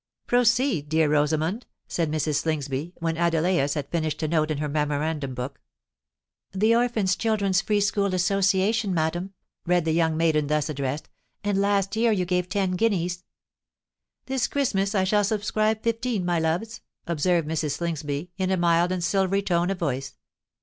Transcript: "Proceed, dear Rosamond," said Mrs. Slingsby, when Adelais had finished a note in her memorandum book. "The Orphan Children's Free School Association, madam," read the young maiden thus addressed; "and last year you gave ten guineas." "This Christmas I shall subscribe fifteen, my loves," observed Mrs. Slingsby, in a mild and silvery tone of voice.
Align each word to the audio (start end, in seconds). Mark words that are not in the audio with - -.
"Proceed, 0.25 0.89
dear 0.89 1.07
Rosamond," 1.07 1.67
said 1.87 2.09
Mrs. 2.09 2.37
Slingsby, 2.37 2.91
when 2.97 3.17
Adelais 3.17 3.57
had 3.75 3.87
finished 3.91 4.23
a 4.23 4.27
note 4.27 4.49
in 4.49 4.57
her 4.57 4.67
memorandum 4.67 5.35
book. 5.35 5.61
"The 6.53 6.75
Orphan 6.75 7.05
Children's 7.05 7.61
Free 7.61 7.81
School 7.81 8.15
Association, 8.15 8.95
madam," 8.95 9.33
read 9.67 9.85
the 9.85 9.91
young 9.91 10.17
maiden 10.17 10.47
thus 10.47 10.69
addressed; 10.69 11.07
"and 11.43 11.61
last 11.61 11.95
year 11.95 12.11
you 12.11 12.25
gave 12.25 12.49
ten 12.49 12.71
guineas." 12.71 13.23
"This 14.25 14.47
Christmas 14.47 14.95
I 14.95 15.03
shall 15.03 15.23
subscribe 15.23 15.83
fifteen, 15.83 16.25
my 16.25 16.39
loves," 16.39 16.81
observed 17.05 17.47
Mrs. 17.47 17.73
Slingsby, 17.77 18.31
in 18.39 18.49
a 18.49 18.57
mild 18.57 18.91
and 18.91 19.03
silvery 19.03 19.43
tone 19.43 19.69
of 19.69 19.77
voice. 19.77 20.15